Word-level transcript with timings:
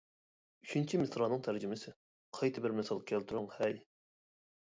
ئۈچىنچى 0.67 0.99
مىسرانىڭ 1.01 1.43
تەرجىمىسى: 1.47 1.93
قايتا 2.37 2.63
بىر 2.67 2.75
مىسال 2.79 3.03
كەلتۈرۈڭ 3.13 3.47
ھەي! 3.59 3.77